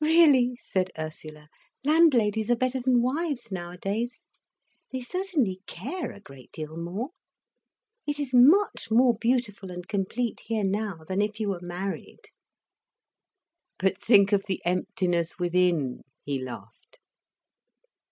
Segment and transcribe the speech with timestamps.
[0.00, 1.48] "Really," said Ursula,
[1.82, 4.24] "landladies are better than wives, nowadays.
[4.92, 7.08] They certainly care a great deal more.
[8.06, 12.26] It is much more beautiful and complete here now, than if you were married."
[13.76, 17.00] "But think of the emptiness within," he laughed.